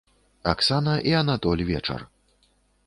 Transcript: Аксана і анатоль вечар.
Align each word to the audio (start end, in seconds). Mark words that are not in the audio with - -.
Аксана 0.51 0.95
і 1.11 1.15
анатоль 1.21 1.65
вечар. 1.71 1.99